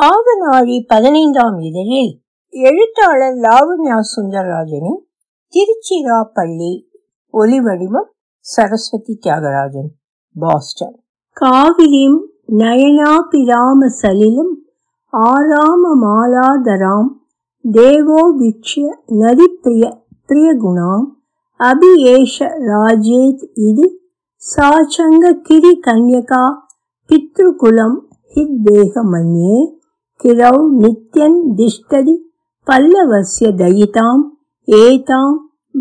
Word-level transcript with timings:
ஆவநாழி 0.00 0.76
பதினைந்தாம் 0.86 1.58
இதழில் 1.60 2.12
எழுத்தாளர் 2.52 3.38
லாவண்யா 3.38 3.98
சுந்தரராஜனின் 4.10 5.00
திருச்சிராப்பள்ளி 5.52 6.72
ஒலிவடிவம் 7.34 8.08
சரஸ்வதி 8.46 9.18
தியாகராஜன் 9.22 9.90
பாஸ்டன். 10.36 10.94
காவிரிம் 11.36 12.18
நயனாபிராம 12.58 13.88
சலிலும் 14.02 14.52
ஆராம 15.12 15.82
மாலாதராம் 16.02 17.10
தேவோ 17.64 18.20
விக்ஷ்ய 18.40 18.86
நதிப்பிரிய 19.20 19.84
பிரியகுணாம் 20.28 21.06
அபியேஷ 21.60 22.36
ராஜேத் 22.66 23.44
இது 23.54 23.86
சாச்சங்க 24.42 25.32
கிரி 25.42 25.72
கன்யகா 25.86 26.44
பித்ருகுலம் 27.10 27.98
ஹித்வேக 28.34 29.02
மன்யே 29.12 29.58
கிரௌ 30.24 30.68
நித்யன் 30.80 31.38
திஷ்டதி 31.56 32.14
பல்லவசிய 32.66 33.50
தயிதாம் 33.56 34.20
ஏதாம் 34.66 35.36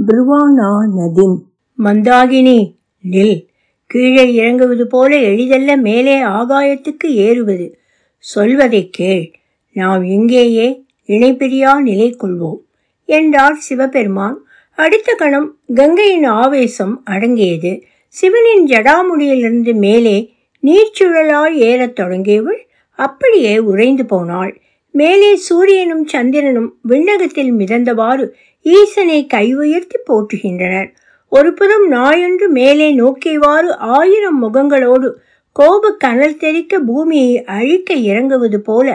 பிருவானா 0.08 0.70
நதிம் 0.98 1.38
மந்தாகினி 1.78 2.76
நில். 3.12 3.46
கீழே 3.86 4.34
இறங்குவது 4.34 4.88
போல 4.88 5.18
எளிதல்ல 5.18 5.76
மேலே 5.76 6.24
ஆகாயத்துக்கு 6.24 7.06
ஏறுவது. 7.06 7.80
சொல்வதை 8.18 8.90
கேள். 8.90 9.32
நாம் 9.74 10.04
இங்கேயே 10.04 10.86
இணைப்பிரியா 11.08 11.82
நிலை 11.82 12.18
கொள்வோம் 12.20 12.60
என்றார் 13.06 13.56
சிவபெருமான். 13.56 14.44
அடுத்த 14.76 15.14
கணம் 15.14 15.58
கங்கையின் 15.74 16.24
ஆவேசம் 16.24 17.02
அடங்கியது. 17.06 17.82
சிவனின் 18.08 18.66
ஜடாமுடியிலிருந்து 18.66 19.76
மேலே 19.76 20.34
நீர்ச்சுழலாய் 20.64 21.54
ஏறத் 21.54 22.00
தொடங்கியவள் 22.00 22.68
அப்படியே 23.06 23.54
உறைந்து 23.72 24.06
போனாள். 24.06 24.52
மேலே 24.96 25.30
சூரியனும் 25.48 26.06
சந்திரனும் 26.08 26.70
விண்ணகத்தில் 26.88 27.52
மிதந்தவாறு 27.54 28.26
ஈசனை 28.66 29.20
கை 29.26 29.46
உயர்த்தி 29.56 29.98
போற்றுகின்றனர். 30.08 30.90
ஒருபுறம் 31.32 31.86
நாயொன்று 31.92 32.48
மேலே 32.50 32.88
நோக்கியவாறு 33.00 33.70
ஆயிரம் 33.96 34.40
முகங்களோடு 34.44 35.10
கோப 35.56 35.92
கனல் 35.98 36.38
தெறிக்க 36.38 36.80
பூமியை 36.80 37.44
அழிக்க 37.56 37.94
இறங்குவது 38.10 38.60
போல 38.62 38.88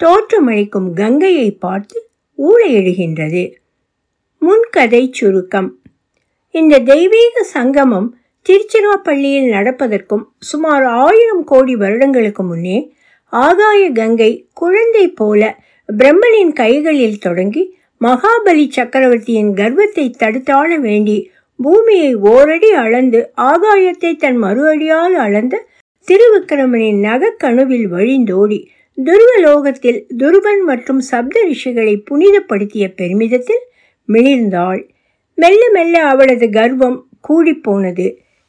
தோற்றமளிக்கும் 0.00 0.88
கங்கையை 0.94 1.50
பார்த்து 1.64 1.96
ஊழையிடுகின்றது 2.38 3.44
முன்கதை 4.42 5.02
சுருக்கம். 5.12 5.68
இந்த 6.54 6.74
தெய்வீக 6.90 7.42
சங்கமம் 7.54 8.08
திருச்சிராப்பள்ளியில் 8.46 9.48
நடப்பதற்கும் 9.54 10.24
சுமார் 10.40 10.84
ஆயிரம் 11.04 11.44
கோடி 11.44 11.74
வருடங்களுக்கு 11.76 12.42
முன்னே 12.42 12.78
ஆகாய 13.32 13.90
கங்கை 13.90 14.48
குழந்தை 14.52 15.08
போல 15.08 15.42
பிரம்மனின் 15.88 16.52
கைகளில் 16.52 17.18
தொடங்கி 17.18 17.62
மகாபலி 18.00 18.66
சக்கரவர்த்தியின் 18.68 19.52
கர்வத்தை 19.54 20.06
தடுத்தாள 20.18 20.78
வேண்டி 20.78 21.30
பூமியை 21.58 22.14
ஓரடி 22.14 22.70
அளந்து 22.74 23.20
ஆகாயத்தை 23.42 24.16
தன் 24.16 24.36
மறு 24.36 24.62
அடியால் 24.66 25.16
அளந்த 25.16 25.64
திருவிக்கிரமனின் 26.08 26.98
நகக்கணுவில் 27.04 27.86
வழிந்தோடி 27.88 28.58
துருவலோகத்தில் 28.98 30.06
துருவன் 30.16 30.62
மற்றும் 30.64 31.00
சப்த 31.00 31.36
ரிஷிகளை 31.48 31.94
புனிதப்படுத்திய 32.10 32.84
பெருமிதத்தில் 32.94 33.64
மிளிர்ந்தாள். 34.08 34.80
மெல்ல 35.38 35.62
மெல்ல 35.72 35.96
அவளது 36.02 36.46
கர்வம் 36.50 36.98
கூடிப்போனது. 37.28 38.06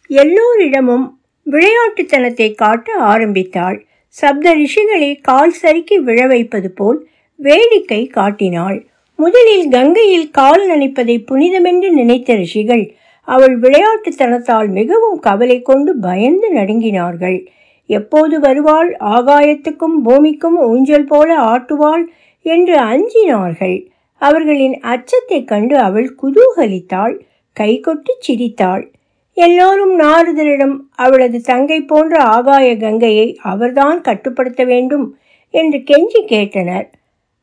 எல்லோரிடமும் 0.09 1.06
விளையாட்டுத்தனத்தை 1.45 2.47
காட்ட 2.56 2.94
ஆரம்பித்தாள். 3.12 3.78
சப்த 4.09 4.55
ரிஷிகளை 4.55 5.22
கால் 5.22 5.52
சறுக்கி 5.52 6.00
விழ 6.00 6.27
வைப்பது 6.27 6.72
போல் 6.72 7.08
வேடிக்கை 7.36 8.08
காட்டினாள். 8.08 8.86
முதலில் 9.16 9.69
கங்கையில் 9.69 10.31
கால் 10.31 10.69
நனைப்பதை 10.69 11.25
புனிதமென்று 11.31 11.89
நினைத்த 11.89 12.35
ரிஷிகள் 12.35 12.95
அவள் 13.22 13.59
விளையாட்டுத்தனத்தால் 13.59 14.68
மிகவும் 14.68 15.19
கவலை 15.19 15.62
கொண்டு 15.62 15.97
பயந்து 15.97 16.53
நடுங்கினார்கள். 16.53 17.45
எப்போது 17.85 18.40
வருவாள்? 18.40 18.97
ஆகாயத்துக்கும் 19.00 20.01
பூமிக்கும் 20.03 20.57
ஊஞ்சல் 20.57 21.06
போல 21.06 21.38
ஆட்டுவாள் 21.38 22.06
என்று 22.41 22.75
அஞ்சினார்கள். 22.75 23.88
அவர்களின் 24.13 24.79
அச்சத்தைக் 24.79 25.47
கண்டு 25.47 25.78
அவள் 25.78 26.16
குதூகலித்தாள் 26.24 27.19
கைகொட்டி 27.59 28.16
சிரித்தாள். 28.19 28.91
எல்லோரும் 29.38 30.00
நாரதரிடம் 30.00 30.78
அவளது 30.96 31.42
தங்கை 31.42 31.81
போன்ற 31.81 32.24
ஆகாய 32.24 32.78
கங்கையை 32.78 33.38
அவர்தான் 33.42 34.02
கட்டுப்படுத்த 34.02 34.64
வேண்டும் 34.64 35.18
என்று 35.50 35.78
கெஞ்சி 35.78 36.22
கேட்டனர். 36.25 36.88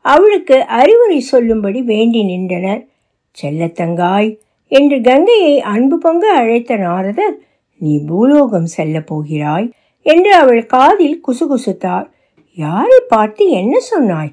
அவளுக்கு 0.01 0.63
அறிவுரை 0.63 1.21
சொல்லும்படி 1.21 1.83
வேண்டி 1.83 2.25
நின்றனர். 2.25 2.87
செல்லத்தங்காய் 3.43 4.39
என்று 4.69 5.01
கங்கையை 5.01 5.61
அன்பு 5.61 5.99
பொங்க 5.99 6.33
அழைத்த 6.33 6.77
நாரதர் 6.77 7.37
நீ 7.79 8.05
பூலோகம் 8.07 8.67
செல்ல 8.67 9.01
போகிறாய் 9.01 9.73
என்று 10.03 10.35
அவள் 10.35 10.67
காதில் 10.67 11.23
குசுகுசுத்தார். 11.29 12.07
யாரை 12.55 13.01
பார்த்து 13.09 13.49
என்ன 13.51 13.79
சொன்னாய்? 13.79 14.33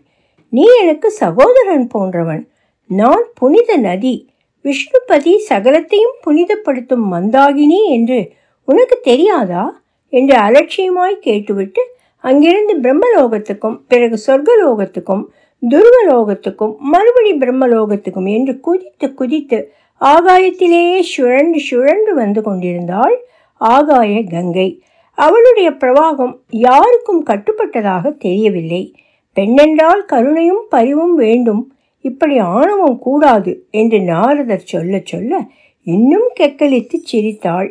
நீ 0.49 0.63
எனக்கு 0.81 1.11
சகோதரன் 1.11 1.87
போன்றவன். 1.87 2.49
நான் 2.87 3.25
புனித 3.33 3.77
நதி. 3.77 4.30
விஷ்ணுபதி 4.63 5.33
சகலத்தையும் 5.49 6.17
புனிதப்படுத்தும் 6.27 7.05
மந்தாகினி 7.11 7.79
என்று 7.87 8.31
உனக்கு 8.65 8.99
தெரியாதா? 9.03 9.81
என்று 10.09 10.35
அலட்சியமாய் 10.35 11.19
கேட்டுவிட்டு 11.19 11.81
அங்கிருந்து 12.17 12.75
பிரம்மலோகத்துக்கும் 12.77 13.79
பிறகு 13.87 14.21
சொர்க்கலோகத்துக்கும் 14.27 15.23
துருவலோகத்துக்கும் 15.61 16.75
மறுபடி 16.77 17.33
பிரம்மலோகத்துக்கும் 17.33 18.29
என்று 18.29 18.59
குதித்து 18.59 19.13
குதித்து 19.13 19.71
ஆகாயத்திலேயே 20.01 20.99
சுழன்று 20.99 21.59
சுழன்று 21.59 22.13
வந்து 22.15 22.41
கொண்டிருந்தாள் 22.41 23.15
ஆகாய 23.57 24.23
கங்கை. 24.23 24.81
அவளுடைய 25.13 25.69
பிரவாகம் 25.69 26.33
யாருக்கும் 26.49 27.25
கட்டுப்பட்டதாக 27.25 28.17
தெரியவில்லை. 28.17 28.95
பெண்ணென்றால் 29.35 30.05
கருணையும் 30.07 30.63
பரிவும் 30.69 31.15
வேண்டும். 31.15 31.73
இப்படி 32.01 32.37
ஆணவம் 32.37 32.99
கூடாது 32.99 33.51
என்று 33.71 33.99
நாரதர் 34.01 34.69
சொல்ல 34.73 35.01
சொல்ல 35.03 35.41
இன்னும் 35.87 36.27
கெக்கலித்து 36.39 36.97
சிரித்தாள். 37.03 37.69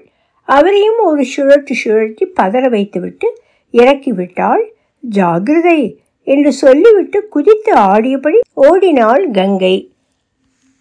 அவரையும் 0.48 1.00
ஒரு 1.04 1.24
சுழற்று 1.36 1.74
சுழற்றி 1.84 2.24
பதற 2.40 2.68
வைத்துவிட்டு 2.68 3.28
இறக்கிவிட்டாள். 3.74 4.62
ஜாகிரதை 5.02 5.80
என்று 6.26 6.52
சொல்லிவிட்டு 6.52 7.18
குதித்து 7.28 7.72
ஆடியபடி 7.74 8.38
ஓடினாள் 8.54 9.24
கங்கை. 9.30 9.76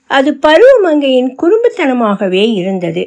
அது 0.10 0.30
பருவமங்கையின் 0.42 1.32
குறும்புத்தனமாகவே 1.42 2.46
இருந்தது. 2.54 3.04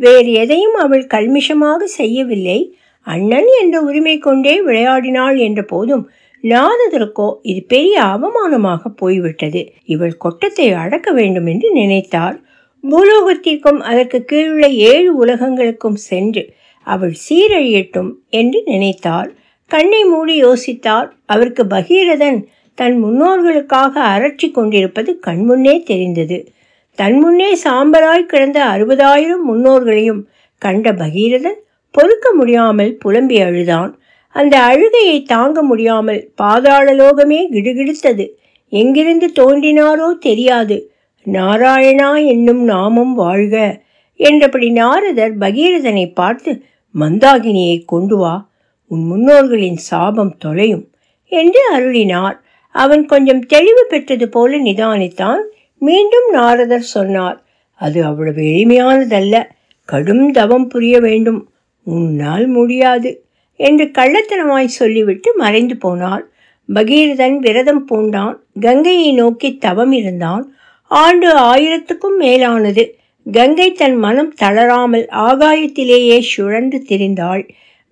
வேறு 0.00 0.32
எதையும் 0.32 0.74
அவள் 0.74 1.04
கல்மிஷமாக 1.06 1.84
செய்யவில்லை. 1.84 2.58
அண்ணன் 3.06 3.48
என்ற 3.60 3.76
உரிமை 3.80 4.18
கொண்டே 4.18 4.54
விளையாடினாள் 4.60 5.36
என்ற 5.38 5.60
போதும் 5.62 6.04
நாரதருக்கோ 6.44 7.28
இது 7.42 7.60
பெரிய 7.68 7.94
அவமானமாக 8.14 8.88
போய்விட்டது. 8.96 9.62
இவள் 9.84 10.16
கொட்டத்தை 10.16 10.66
அடக்க 10.74 11.08
வேண்டும் 11.12 11.46
என்று 11.46 11.68
நினைத்தார் 11.72 12.36
பூலோகத்திற்கும் 12.84 13.80
அதற்கு 13.80 14.18
கீழுள்ள 14.24 14.66
ஏழு 14.90 15.10
உலகங்களுக்கும் 15.16 15.98
சென்று 16.08 16.42
அவள் 16.86 17.14
சீரழியட்டும் 17.24 18.10
என்று 18.30 18.58
நினைத்தார் 18.64 19.30
கண்ணை 19.70 20.02
மூடி 20.04 20.34
யோசித்தார் 20.42 21.08
அவருக்கு 21.26 21.62
பகீரதன் 21.66 22.38
தன் 22.78 22.96
முன்னோர்களுக்காக 23.04 23.94
அரற்றி 24.14 24.48
கொண்டிருப்பது 24.50 25.10
கண்முன்னே 25.26 25.74
தெரிந்தது. 25.82 26.38
தன் 26.98 27.16
முன்னே 27.18 27.50
சாம்பலாய் 27.64 28.30
கிடந்த 28.32 28.58
அறுபதாயிரம் 28.64 29.44
முன்னோர்களையும் 29.50 30.22
கண்ட 30.62 30.92
பகீரதன் 30.92 31.58
பொறுக்க 31.94 32.26
முடியாமல் 32.34 32.92
புலம்பி 32.96 33.38
அழுதான். 33.40 33.90
அந்த 34.36 34.54
அழுகையை 34.60 35.22
தாங்க 35.22 35.62
முடியாமல் 35.62 36.20
பாதாள 36.34 36.86
லோகமே 36.94 37.40
கிடுகிடுத்தது. 37.52 38.24
எங்கிருந்து 38.72 39.26
தோன்றினாரோ 39.34 40.08
தெரியாது. 40.18 40.76
நாராயணா 41.26 42.26
என்னும் 42.26 42.62
நாமம் 42.64 43.14
வாழ்க 43.14 43.84
என்றபடி 44.20 44.68
நாரதர் 44.70 45.34
பகீரதனை 45.38 46.04
பார்த்து 46.14 46.62
மந்தாகினியை 46.94 47.78
கொண்டு 47.84 48.16
வா. 48.16 48.34
உன் 48.90 49.04
முன்னோர்களின் 49.04 49.80
சாபம் 49.90 50.34
தொலையும் 50.38 50.84
என்று 51.32 51.62
அருளினார். 51.76 52.36
அவன் 52.74 53.06
கொஞ்சம் 53.06 53.42
தெளிவு 53.46 53.86
பெற்றது 53.88 54.28
போல 54.28 54.58
நிதானித்தான். 54.58 55.42
மீண்டும் 55.82 56.28
நாரதர் 56.32 56.88
சொன்னார் 56.94 57.38
அது 57.80 57.98
அவ்வளவு 58.04 58.42
எளிமையானதல்ல. 58.42 59.36
கடும் 59.88 60.26
தவம் 60.30 60.68
புரிய 60.68 60.96
வேண்டும். 61.00 61.40
உன்னால் 61.86 62.46
முடியாது. 62.46 63.10
என்று 63.56 63.84
கள்ளத்தனமாய் 63.98 64.76
சொல்லிவிட்டு 64.78 65.34
மறைந்து 65.36 65.76
போனாள். 65.76 66.30
பகீரதன் 66.74 67.36
விரதம் 67.36 67.86
பூண்டான். 67.88 68.36
கங்கையை 68.60 69.12
நோக்கி 69.12 69.56
தவம் 69.56 69.92
இருந்தான். 69.92 70.54
ஆண்டு 70.90 71.28
ஆயிரத்துக்கும் 71.36 72.16
மேலானது. 72.18 72.98
கங்கை 73.32 73.72
தன் 73.72 73.96
மனம் 73.96 74.34
தளராமல் 74.34 75.06
ஆகாயத்திலேயே 75.10 76.18
சுழன்று 76.20 76.84
திரிந்தாள். 76.88 77.42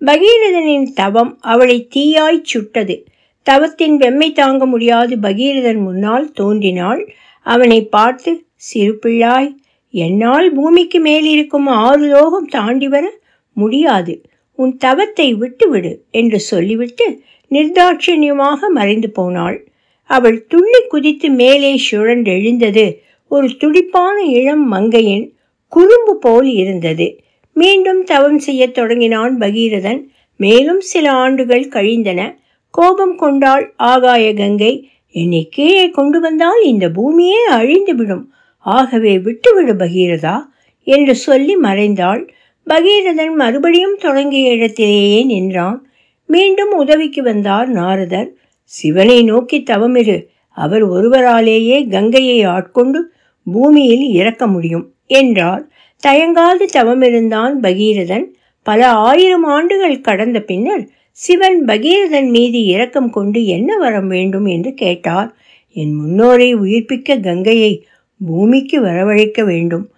பகீரதனின் 0.01 0.87
தவம் 0.93 1.37
அவளை 1.41 1.87
தீயாய் 1.95 2.41
சுட்டது. 2.41 3.05
தவத்தின் 3.43 3.97
வெம்மை 3.97 4.31
தாங்க 4.31 4.65
முடியாது 4.65 5.15
பகீரதன் 5.15 5.81
முன்னால் 5.81 6.31
தோன்றினாள். 6.31 7.01
அவனை 7.45 7.85
பார்த்து 7.85 8.45
சிறு 8.55 8.99
பிள்ளாய் 9.05 9.49
என்னால் 9.89 10.53
பூமிக்கு 10.53 10.99
மேல் 10.99 11.25
இருக்கும் 11.25 11.67
ஆறு 11.67 12.05
லோகம் 12.05 12.47
தாண்டி 12.47 12.87
வர 12.87 13.05
முடியாது. 13.53 14.21
உன் 14.55 14.77
தவத்தை 14.77 15.33
விட்டுவிடு 15.33 16.03
என்று 16.11 16.39
சொல்லிவிட்டு 16.39 17.21
நிர்தாட்சண்யமாக 17.51 18.59
மறைந்து 18.69 19.09
போனாள். 19.09 19.67
அவள் 20.09 20.47
துள்ளி 20.47 20.81
குதித்து 20.89 21.29
மேலே 21.29 21.81
சுழன்றெழுந்தது 21.91 22.85
ஒரு 23.27 23.57
துடிப்பான 23.57 24.21
இளம் 24.21 24.67
மங்கையின் 24.67 25.33
குறும்பு 25.67 26.17
போல் 26.17 26.47
இருந்தது. 26.47 27.19
மீண்டும் 27.53 28.03
தவம் 28.03 28.39
செய்யத் 28.39 28.73
தொடங்கினான் 28.73 29.37
பகீரதன். 29.37 30.01
மேலும் 30.37 30.81
சில 30.81 31.11
ஆண்டுகள் 31.11 31.67
கழிந்தன. 31.67 32.39
கோபம் 32.69 33.15
கொண்டாள் 33.15 33.73
ஆகாய 33.77 34.33
கங்கை. 34.33 34.89
என்னை 35.11 35.47
கீழே 35.51 35.89
கொண்டு 35.89 36.19
வந்தால் 36.19 36.63
இந்த 36.63 36.89
பூமியே 36.89 37.49
அழிந்துவிடும். 37.49 38.23
ஆகவே 38.57 39.19
விட்டுவிடு 39.19 39.73
பகீரதா 39.73 40.37
என்று 40.83 41.15
சொல்லி 41.15 41.55
மறைந்தாள். 41.55 42.29
பகீரதன் 42.69 43.35
மறுபடியும் 43.35 43.97
தொடங்கிய 43.99 44.49
இடத்திலேயே 44.49 45.23
நின்றான். 45.23 45.87
மீண்டும் 46.27 46.71
உதவிக்கு 46.71 47.23
வந்தார் 47.23 47.69
நாரதர். 47.69 48.33
சிவனை 48.63 49.23
நோக்கி 49.23 49.63
தவமிரு. 49.69 50.25
அவர் 50.49 50.83
ஒருவராலேயே 50.83 51.87
கங்கையை 51.87 52.43
ஆட்கொண்டு 52.43 53.11
பூமியில் 53.51 54.07
இறக்க 54.07 54.47
முடியும் 54.47 54.93
என்றார். 55.05 55.67
தயங்காது 56.07 56.65
தவமிருந்தான் 56.73 57.53
பகீரதன். 57.61 58.25
பல 58.63 58.89
ஆயிரம் 58.89 59.43
ஆண்டுகள் 59.43 60.01
கடந்த 60.01 60.39
பின்னர் 60.41 60.87
சிவன் 61.11 61.65
பகீரதன் 61.65 62.29
மீது 62.29 62.63
இரக்கம் 62.63 63.09
கொண்டு 63.09 63.45
என்ன 63.45 63.77
வரம் 63.77 64.07
வேண்டும் 64.07 64.45
என்று 64.45 64.73
கேட்டார். 64.73 65.35
என் 65.73 65.93
முன்னோரை 65.93 66.55
உயிர்ப்பிக்க 66.55 67.19
கங்கையை 67.19 67.85
பூமிக்கு 68.25 68.81
வரவழைக்க 68.81 69.45
வேண்டும். 69.45 69.89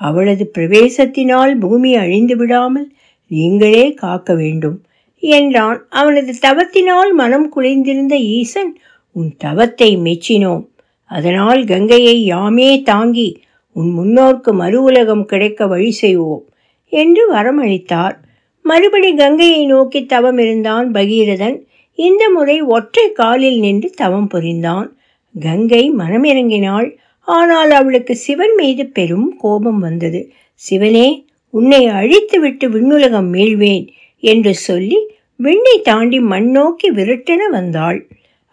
அவளது 0.00 0.44
பிரவேசத்தினால் 0.58 1.52
பூமி 1.60 1.90
அழிந்து 1.94 2.36
விடாமல் 2.36 2.88
நீங்களே 3.30 3.86
காக்க 3.94 4.34
வேண்டும். 4.34 4.78
என்றான். 5.22 5.80
அவனது 5.90 6.32
தவத்தினால் 6.42 7.12
மனம் 7.12 7.48
குலைந்திருந்த 7.56 8.14
ஈசன் 8.36 8.72
உன் 9.16 9.30
தவத்தை 9.44 9.90
மெச்சினோம். 10.06 10.64
அதனால் 11.10 11.60
கங்கையை 11.64 12.16
யாமே 12.24 12.70
தாங்கி 12.82 13.28
உன் 13.76 13.90
முன்னோர்க்கு 13.98 14.52
மறு 14.52 14.78
உலகம் 14.82 15.24
கிடைக்க 15.24 15.66
வழி 15.66 15.90
செய்வோம் 15.90 16.44
என்று 16.92 17.22
வரமளித்தார். 17.34 18.16
மறுபடி 18.64 19.10
கங்கையை 19.14 19.62
நோக்கி 19.66 20.00
தவம் 20.06 20.38
இருந்தான் 20.38 20.88
பகீரதன். 20.92 21.56
இந்த 21.98 22.24
முறை 22.28 22.56
ஒற்றை 22.68 23.06
காலில் 23.12 23.58
நின்று 23.58 23.88
தவம் 23.90 24.26
புரிந்தான். 24.26 24.88
கங்கை 25.34 25.82
மனமிறங்கினாள். 25.92 26.88
ஆனால் 27.30 27.70
அவளுக்கு 27.70 28.14
சிவன் 28.16 28.54
மீது 28.54 28.84
பெரும் 28.86 29.28
கோபம் 29.38 29.78
வந்தது. 29.78 30.20
சிவனே 30.62 31.08
உன்னை 31.54 31.82
அழித்துவிட்டு 31.98 32.66
விண்ணுலகம் 32.74 33.30
மீள்வேன் 33.34 33.86
என்று 34.22 34.52
சொல்லி 34.68 34.98
விண்ணை 35.40 35.76
தாண்டி 35.82 36.18
மண் 36.32 36.48
நோக்கி 36.50 36.88
விரட்டென 36.92 37.42
வந்தாள். 37.50 37.98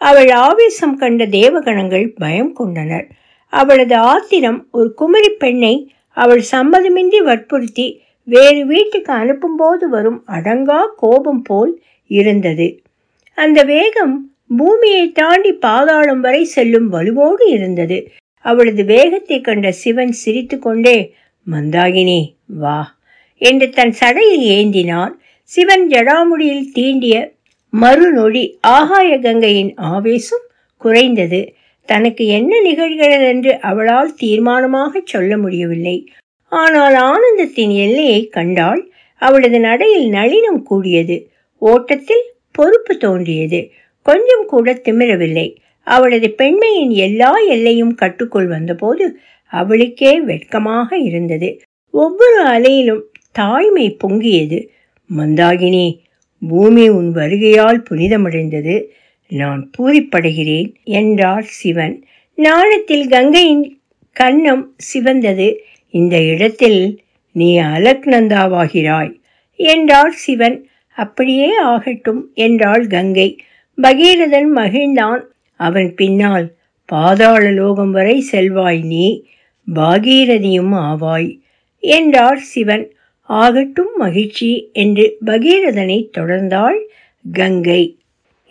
அவள் 0.01 0.29
ஆவேசம் 0.45 0.95
கண்ட 0.97 1.25
தேவகணங்கள் 1.37 2.07
பயம் 2.15 2.53
கொண்டனர். 2.53 3.07
அவளது 3.53 3.95
ஆத்திரம் 4.11 4.59
ஒரு 4.71 4.89
குமரி 4.93 5.31
பெண்ணை 5.43 5.75
அவள் 6.17 6.43
சம்மதமின்றி 6.51 7.19
வற்புறுத்தி 7.19 7.87
வேறு 8.27 8.61
வீட்டுக்கு 8.65 9.11
அனுப்பும்போது 9.13 9.85
வரும் 9.95 10.19
அடங்கா 10.37 10.79
கோபம் 10.95 11.41
போல் 11.41 11.73
இருந்தது. 12.11 12.67
அந்த 13.37 13.59
வேகம் 13.73 14.15
பூமியை 14.57 15.05
தாண்டி 15.11 15.51
பாதாளம் 15.65 16.21
வரை 16.25 16.43
செல்லும் 16.55 16.87
வலுவோடு 16.93 17.43
இருந்தது. 17.55 17.97
அவளது 18.49 18.83
வேகத்தை 18.85 19.37
கண்ட 19.41 19.67
சிவன் 19.81 20.13
சிரித்துக்கொண்டே 20.23 20.97
மந்தாகினி 21.47 22.19
வா 22.61 22.79
என்று 23.41 23.67
தன் 23.69 23.93
சடையில் 23.99 24.45
ஏந்தினார் 24.57 25.13
சிவன் 25.51 25.85
ஜடாமுடியில் 25.89 26.65
தீண்டிய 26.73 27.15
மறுநொடி 27.73 28.43
ஆகாய 28.77 29.09
கங்கையின் 29.19 29.71
ஆவேசம் 29.93 30.45
குறைந்தது. 30.81 31.41
தனக்கு 31.89 32.23
என்ன 32.37 32.53
நிகழ்கிறது 32.61 33.25
என்று 33.27 33.51
அவளால் 33.69 34.11
தீர்மானமாக 34.21 35.01
சொல்ல 35.03 35.31
முடியவில்லை. 35.37 35.97
ஆனால் 36.51 36.95
ஆனந்தத்தின் 37.09 37.73
எல்லையை 37.85 38.21
கண்டால் 38.27 38.81
அவளது 39.21 39.59
நடையில் 39.59 40.07
நளினம் 40.09 40.61
கூடியது. 40.61 41.17
ஓட்டத்தில் 41.61 42.25
பொறுப்பு 42.51 42.93
தோன்றியது. 42.97 43.59
கொஞ்சம் 44.05 44.45
கூட 44.45 44.73
திமிரவில்லை. 44.85 45.47
அவளது 45.87 46.29
பெண்மையின் 46.31 46.89
எல்லா 46.89 47.31
எல்லையும் 47.49 47.95
கட்டுக்குள் 47.95 48.47
வந்தபோது 48.47 49.05
அவளுக்கே 49.51 50.13
வெட்கமாக 50.21 50.97
இருந்தது. 50.97 51.49
ஒவ்வொரு 51.93 52.39
அலையிலும் 52.45 53.03
தாய்மை 53.31 53.97
பொங்கியது. 54.03 54.59
மந்தாகினி 55.09 55.85
பூமி 56.49 56.89
உன் 56.89 57.09
வருகையால் 57.15 57.83
புனிதமடைந்தது. 57.89 58.75
நான் 59.29 59.61
பூரிப்படைகிறேன் 59.77 60.71
என்றார் 60.83 61.47
சிவன். 61.59 61.95
நாணத்தில் 62.37 63.07
கங்கையின் 63.09 63.65
கன்னம் 64.15 64.65
சிவந்தது. 64.93 65.47
இந்த 65.93 66.21
இடத்தில் 66.21 66.81
நீ 67.31 67.49
அலக்நந்தாவாகிறாய் 67.59 69.13
என்றார் 69.59 70.15
சிவன். 70.25 70.59
அப்படியே 70.97 71.49
ஆகட்டும் 71.55 72.21
என்றாள் 72.33 72.85
கங்கை. 72.87 73.29
பகீரதன் 73.77 74.51
மகிழ்ந்தான். 74.55 75.23
அவன் 75.57 75.95
பின்னால் 75.95 76.47
பாதாள 76.89 77.51
லோகம் 77.51 77.91
வரை 77.91 78.21
செல்வாய் 78.21 78.81
நீ 78.81 79.07
பாகீரதியும் 79.67 80.73
ஆவாய் 80.81 81.29
என்றார் 81.83 82.37
சிவன். 82.37 82.85
ஆகட்டும் 83.29 83.93
மகிழ்ச்சி 83.97 84.69
என்று 84.73 85.05
பகீரதனை 85.25 85.97
தொடர்ந்தாள் 86.17 86.79
கங்கை. 87.33 87.83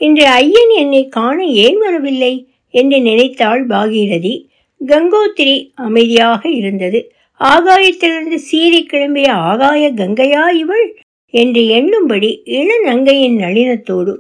இன்று 0.01 0.25
ஐயன் 0.27 0.73
என்னை 0.75 1.09
காண 1.09 1.45
ஏன் 1.45 1.79
வரவில்லை 1.79 2.35
என்று 2.75 3.01
நினைத்தாள் 3.01 3.67
பாகீரதி. 3.67 4.35
கங்கோத்திரி 4.81 5.57
அமைதியாக 5.75 6.43
இருந்தது. 6.51 7.01
ஆகாயத்திலிருந்து 7.41 8.39
சீறி 8.49 8.87
கிளம்பிய 8.93 9.29
ஆகாய 9.29 9.93
கங்கையா 9.93 10.45
இவள்? 10.55 10.87
என்று 11.35 11.63
எண்ணும்படி 11.63 12.31
இளநங்கையின் 12.51 13.39
நளினத்தோடு 13.39 14.13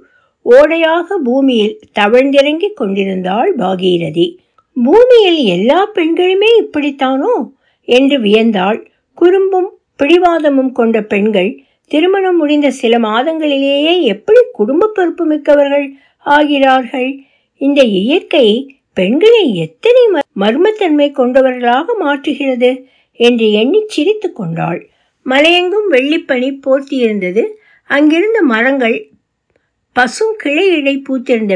ஓடையாக 0.50 1.16
பூமியில் 1.25 1.81
தவழ்ந்திறங்கிக் 1.98 2.75
கொண்டிருந்தாள் 2.75 3.56
பாகீரதி. 3.56 4.37
பூமியில் 4.85 5.37
எல்லா 5.37 5.90
பெண்களுமே 5.94 6.50
இப்படித்தானோ? 6.61 7.50
என்று 7.85 8.18
வியந்தாள். 8.18 8.87
குறும்பும் 9.14 9.78
பிடிவாதமும் 9.99 10.73
கொண்ட 10.73 11.02
பெண்கள் 11.02 11.62
திருமணம் 11.87 12.37
முடிந்த 12.37 12.70
சில 12.70 12.99
மாதங்களிலேயே 12.99 14.02
எப்படி 14.02 14.40
குடும்ப 14.52 14.90
பொறுப்பு 14.94 15.25
மிக்கவர்கள் 15.25 15.92
ஆகிறார்கள்? 16.26 17.18
இந்த 17.56 17.82
இயற்கை 17.82 18.76
பெண்களை 18.94 19.54
எத்தனை 19.54 20.02
மர்மத்தன்மை 20.40 21.12
கொண்டவர்களாக 21.12 21.97
மாற்றுகிறது? 22.04 22.82
என்று 23.12 23.52
எண்ணி 23.52 23.85
சிரித்து 23.87 24.32
கொண்டாள். 24.32 24.88
மலையெங்கும் 25.26 25.88
வெள்ளிப்பனி 25.90 26.61
போர்த்தியிருந்தது. 26.66 27.44
அங்கிருந்த 27.88 28.42
மரங்கள் 28.42 29.11
பசும் 29.96 30.34
கிளை 30.36 30.64
இடை 30.76 30.94
பூத்திருந்த 30.98 31.54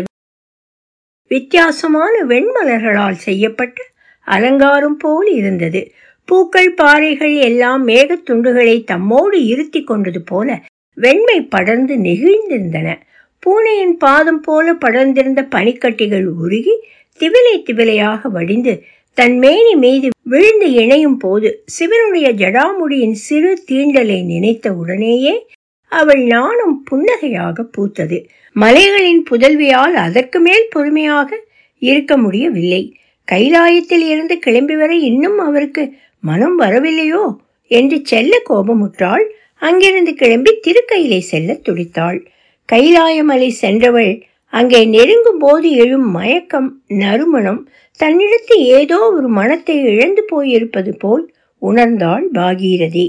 வித்தியாசமான 1.30 2.14
வெண்மலர்களால் 2.25 3.18
செய்யப்பட்ட 3.18 3.78
அலங்காரம் 4.26 4.97
போல் 4.97 5.28
இருந்தது. 5.32 5.80
பூக்கள் 6.28 6.75
பாறைகள் 6.75 7.35
எல்லாம் 7.40 7.88
மேகத்துண்டுகளை 7.88 8.76
தம்மோடு 8.85 9.38
இருத்தி 9.44 9.80
கொண்டது 9.85 10.20
போல 10.23 10.49
வெண்மை 10.97 11.38
படர்ந்து 11.44 11.94
நெகிழ்ந்திருந்தன. 11.97 12.88
பூனையின் 13.42 13.97
பாதம் 13.97 14.40
போல 14.40 14.75
படர்ந்திருந்த 14.75 15.42
பனிக்கட்டிகள் 15.50 16.26
உருகி 16.42 16.75
திவிலை 17.20 17.54
திவிலையாக 17.66 18.28
வடிந்து 18.28 18.75
தன் 19.16 19.38
மேனி 19.38 19.75
மீது 19.75 20.09
விழுந்து 20.23 20.73
இணையும் 20.73 21.16
போது 21.16 21.49
சிவனுடைய 21.64 22.26
ஜடாமுடியின் 22.32 23.16
சிறு 23.26 23.52
தீண்டலை 23.68 24.18
நினைத்த 24.25 24.73
உடனேயே 24.73 25.35
அவள் 25.92 26.23
நாணம் 26.25 26.85
புன்னகையாக 26.90 27.64
பூத்தது. 27.76 28.18
மலைகளின் 28.52 29.23
புதல்வியால் 29.30 29.92
அதற்கு 29.92 30.40
மேல் 30.40 30.66
பொறுமையாக 30.70 31.30
இருக்க 31.78 32.16
முடியவில்லை. 32.16 32.82
கைலாயத்தில் 33.32 34.04
இருந்து 34.12 34.38
கிளம்பி 34.38 34.76
வர 34.76 34.94
இன்னும் 34.94 35.38
அவருக்கு 35.38 35.82
மனம் 36.20 36.61
வரவில்லையோ 36.61 37.25
என்று 37.66 38.00
செல்ல 38.02 38.42
கோபமுற்றாள். 38.50 39.25
அங்கிருந்து 39.59 40.14
கிளம்பி 40.14 40.52
திருக்கையிலை 40.66 41.18
செல்ல 41.18 41.59
துடித்தாள். 41.68 42.18
கைலாயமலை 42.73 43.49
சென்றவள் 43.49 44.12
அங்கே 44.52 44.80
நெருங்கும் 44.85 45.38
போது 45.38 45.70
எழும் 45.73 46.09
மயக்கம் 46.11 46.82
நறுமணம் 46.87 47.61
தன்னிடத்து 48.00 48.54
ஏதோ 48.78 48.99
ஒரு 49.16 49.28
மனத்தை 49.28 49.76
இழந்து 49.85 50.23
போயிருப்பது 50.32 50.92
போல் 50.99 51.25
உணர்ந்தாள் 51.62 52.25
பாகீரதி. 52.35 53.06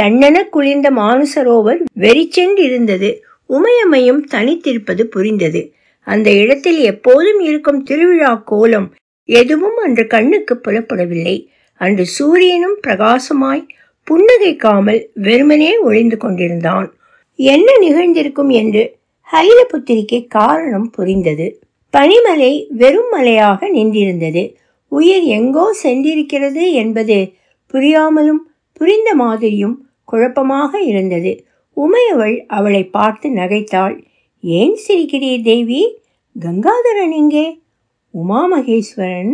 தன்னென 0.00 0.48
குளிர்ந்த 0.48 0.90
மானுசரோவர் 0.90 1.80
வெறிச்சென்றிருந்தது 1.98 3.14
உமையம்மையும் 3.50 4.22
தனித்திருப்பது 4.30 5.02
புரிந்தது. 5.02 5.72
அந்த 6.00 6.30
இடத்தில் 6.32 6.78
எப்போதும் 6.78 7.40
இருக்கும் 7.40 7.82
திருவிழா 7.82 8.34
கோலம் 8.34 8.94
எதுவும் 9.24 9.76
அன்று 9.76 10.06
கண்ணுக்கு 10.06 10.60
புலப்படவில்லை. 10.64 11.46
அன்று 11.74 12.06
சூரியனும் 12.06 12.78
பிரகாசமாய் 12.86 13.66
புன்னகைக்காமல் 14.10 15.06
வெறுமனே 15.14 15.78
ஒளிந்து 15.78 16.16
கொண்டிருந்தான். 16.16 16.96
என்ன 17.34 17.72
நிகழ்ந்திருக்கும் 17.80 18.48
என்று? 18.48 18.96
ஹைலபுத்திரிக்கு 19.32 20.26
காரணம் 20.26 20.90
புரிந்தது. 20.90 21.60
பனிமலை 21.92 22.66
வெறும் 22.68 23.10
மலையாக 23.12 23.68
நின்றிருந்தது. 23.68 24.54
உயிர் 24.88 25.22
எங்கோ 25.22 25.76
சென்றிருக்கிறது 25.82 26.72
என்பது 26.72 27.32
புரியாமலும் 27.74 28.42
புரிந்த 28.72 29.14
மாதிரியும் 29.14 29.85
குழப்பமாக 30.06 30.80
இருந்தது. 30.80 31.44
உமையவள் 31.76 32.36
அவளை 32.46 32.84
பார்த்து 32.86 33.28
நகைத்தாள். 33.28 34.04
ஏன் 34.40 34.78
சிரிக்கிறீர் 34.88 35.42
தேவி? 35.42 35.98
கங்காதரன் 36.40 37.12
எங்கே? 37.12 37.60
உமா 38.10 38.58
மகேஸ்வரன் 38.58 39.32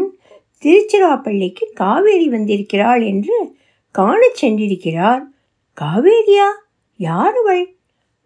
திருச்சிராப்பள்ளிக்கு 0.62 1.64
காவேரி 1.74 2.28
வந்திருக்கிறாள் 2.28 3.02
என்று 3.02 3.54
காணச் 3.90 4.44
சென்றிருக்கிறார். 4.44 5.22
காவேரியா? 5.80 6.48
யார் 6.96 7.34
அவள்? 7.34 7.74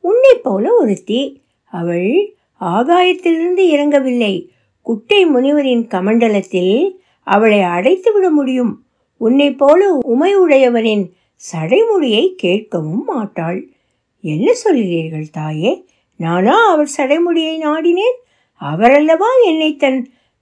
உன்னை 0.00 0.34
போல 0.42 0.74
ஒருத்தி. 0.74 1.42
அவள் 1.70 2.34
ஆகாயத்திலிருந்து 2.60 3.64
இறங்கவில்லை. 3.68 4.34
குட்டை 4.82 5.26
முனிவரின் 5.26 5.86
கமண்டலத்தில் 5.88 6.90
அவளை 7.24 7.60
அடைத்து 7.60 8.12
விட 8.12 8.30
முடியும். 8.30 8.84
உன்னை 9.16 9.54
போல 9.54 9.98
உமை 10.04 10.36
உடையவனின் 10.36 11.14
சடைமுடியை 11.42 12.24
கேட்கவும் 12.42 13.04
மாட்டாள். 13.04 13.68
என்ன 14.20 14.52
சொல்கிறீர்கள் 14.52 15.26
தாயே? 15.32 15.72
நானா 16.16 16.70
அவர் 16.72 16.90
சடைமுடியை 16.96 17.54
நாடினேன்? 17.58 18.18
அவரல்லவா 18.60 19.30
என்னை 19.44 19.76
தன் 19.76 20.00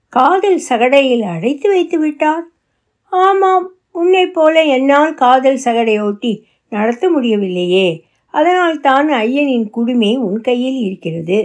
காதல் 0.08 0.60
சகடையில் 0.68 1.22
அடைத்து 1.22 1.68
வைத்து 1.68 1.98
விட்டார்? 1.98 2.44
ஆமாம் 3.08 3.66
உன்னை 3.90 4.26
போல 4.26 4.62
என்னால் 4.62 5.14
காதல் 5.14 5.60
சகடையோட்டி 5.64 6.32
நடத்த 6.68 7.10
முடியவில்லையே. 7.10 7.88
அதனால் 8.30 8.80
தான் 8.80 9.08
ஐயனின் 9.08 9.70
குடுமி 9.70 10.16
உன் 10.16 10.40
கையில் 10.40 10.78
இருக்கிறது. 10.78 11.38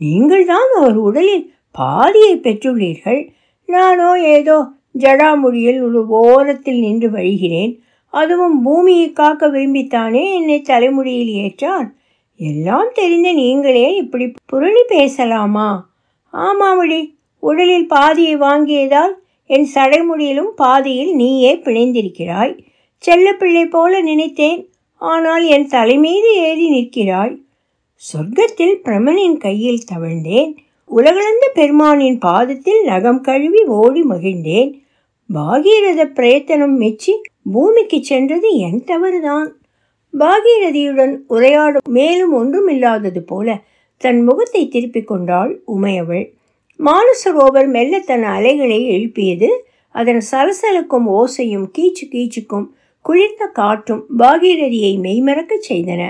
நீங்கள் 0.00 0.44
தான் 0.44 0.70
அவர் 0.76 0.96
உடலில் 0.96 1.44
பாதியை 1.70 2.34
பெற்றுள்ளீர்கள். 2.36 3.20
நானோ 3.68 4.10
ஏதோ 4.36 4.56
ஜடாமுடியில் 4.98 5.80
ஒரு 5.82 6.00
ஓரத்தில் 6.06 6.78
நின்று 6.78 7.10
வழிகிறேன். 7.10 7.72
அதுவும் 8.08 8.62
பூமியை 8.62 9.12
காக்க 9.12 9.48
விரும்பித்தானே 9.48 10.24
என்னை 10.34 10.60
தலைமுடியில் 10.60 11.32
ஏற்றார் 11.44 11.88
எல்லாம் 12.40 12.90
தெரிந்த 12.94 13.32
நீங்களே 13.32 13.96
இப்படி 13.96 14.32
புரணி 14.52 14.82
பேசலாமா? 14.88 15.68
ஆமாமடி 16.34 17.00
உடலில் 17.42 17.86
பாதியை 17.86 18.36
வாங்கியதால் 18.36 19.14
என் 19.46 19.68
சடைமுடியிலும் 19.74 20.52
பாதியில் 20.56 21.12
நீயே 21.14 21.52
பிணைந்திருக்கிறாய். 21.56 22.54
செல்லப்பிள்ளை 22.98 23.64
போல 23.66 24.00
நினைத்தேன் 24.00 24.60
ஆனால் 25.02 25.44
என் 25.44 25.66
தலைமீது 25.66 26.30
ஏறி 26.36 26.66
நிற்கிறாய். 26.70 27.34
சொர்க்கத்தில் 28.02 28.76
பிரமனின் 28.84 29.36
கையில் 29.36 29.86
தவழ்ந்தேன் 29.92 30.50
உலகளந்த 30.90 31.50
பெருமானின் 31.54 32.18
பாதத்தில் 32.18 32.82
நகம் 32.84 33.20
கழுவி 33.20 33.62
ஓடி 33.64 34.02
மகிழ்ந்தேன். 34.02 34.70
பாகீரத 35.34 36.04
பிரயத்தனம் 36.04 36.76
மெச்சி 36.76 37.12
பூமிக்கு 37.52 37.98
சென்றது 38.02 38.48
என் 38.66 38.84
தவறுதான். 38.84 39.48
பாகீரதியுடன் 40.14 41.14
உரையாடும் 41.28 41.88
மேலும் 41.88 42.32
ஒன்றுமில்லாதது 42.32 43.20
போல 43.20 43.56
தன் 43.96 44.20
முகத்தை 44.22 44.68
திருப்பிக் 44.68 45.06
கொண்டாள் 45.06 45.62
உமையவள். 45.76 46.24
மானசரோவர் 46.78 47.68
மெல்ல 47.68 47.98
தன் 48.00 48.22
அலைகளை 48.22 48.80
எழுப்பியது 48.86 49.48
அதன் 49.94 50.22
சலசலக்கும் 50.30 51.06
ஓசையும் 51.10 51.66
கீச்சு 51.78 52.04
கீச்சுக்கும் 52.12 52.66
குளிர்ந்த 53.00 53.46
காற்றும் 53.46 54.04
பாகீரதியை 54.18 54.92
மெய்மறக்கச் 55.00 55.68
செய்தன. 55.68 56.02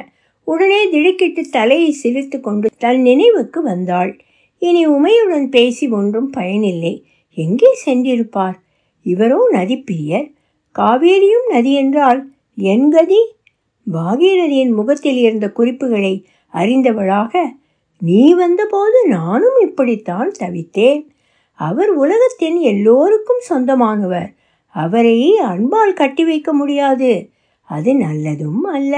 உடனே 0.44 0.88
திடுக்கிட்டு 0.90 1.42
தலையை 1.50 1.90
சிரித்து 1.90 2.40
கொண்டு 2.40 2.68
தன் 2.78 3.00
நினைவுக்கு 3.00 3.62
வந்தாள். 3.62 4.12
இனி 4.58 4.82
உமையுடன் 4.88 5.48
பேசி 5.48 5.88
ஒன்றும் 5.88 6.30
பயனில்லை. 6.30 7.04
எங்கே 7.38 7.70
சென்றிருப்பார்? 7.86 8.56
இவரோ 9.06 9.40
நதிப்பிரியர். 9.52 10.28
காவேரியும் 10.78 11.46
நதி 11.48 11.74
என்றால் 11.74 12.20
என் 12.56 12.88
கதி? 12.90 13.20
பாகீரதியின் 13.92 14.72
முகத்தில் 14.74 15.16
இருந்த 15.16 15.46
குறிப்புகளை 15.50 16.14
அறிந்தவளாக 16.54 17.42
நீ 17.98 18.34
வந்தபோது 18.34 18.98
நானும் 19.08 19.58
இப்படித்தான் 19.60 20.32
தவித்தேன். 20.38 21.02
அவர் 21.58 21.88
உலகத்தின் 21.88 22.58
எல்லோருக்கும் 22.60 23.42
சொந்தமானவர். 23.48 24.28
அவரை 24.74 25.36
அன்பால் 25.36 25.92
கட்டி 25.92 26.24
வைக்க 26.24 26.52
முடியாது. 26.52 27.30
அது 27.70 27.92
நல்லதும் 27.92 28.62
அல்ல 28.72 28.94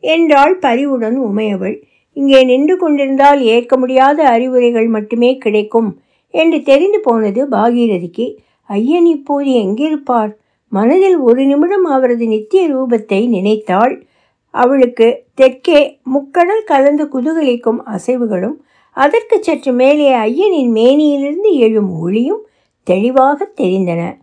என்றாள் 0.00 0.54
பரிவுடன் 0.58 1.18
உமையவள். 1.20 1.76
இங்கே 2.16 2.44
நின்று 2.44 2.76
கொண்டிருந்தால் 2.76 3.40
ஏற்க 3.40 3.76
முடியாத 3.76 4.28
அறிவுரைகள் 4.28 4.86
மட்டுமே 4.86 5.30
கிடைக்கும் 5.36 5.90
என்று 6.30 6.62
தெரிந்து 6.62 7.00
போனது 7.00 7.48
பாகீரதிக்கு. 7.48 8.26
ஐயன் 8.68 9.04
இப்போது 9.06 9.50
எங்கிருப்பார்? 9.50 10.32
மனதில் 10.68 11.16
ஒரு 11.16 11.44
நிமிடம் 11.44 11.84
அவரது 11.84 12.26
நித்திய 12.26 12.62
ரூபத்தை 12.74 13.28
நினைத்தாள். 13.28 14.06
அவளுக்கு 14.50 15.24
தெற்கே 15.34 16.00
முக்கடல் 16.14 16.64
கலந்து 16.64 17.04
குதுகலிக்கும் 17.04 17.80
அசைவுகளும் 17.86 18.56
அதற்கு 18.90 19.42
சற்று 19.42 19.72
மேலே 19.72 20.12
ஐயனின் 20.12 20.70
மேனியிலிருந்து 20.70 21.50
எழும் 21.52 22.00
ஒளியும் 22.00 22.46
தெளிவாக 22.82 23.50
தெரிந்தன. 23.60 24.16